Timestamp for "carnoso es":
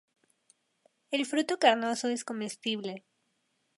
1.59-2.25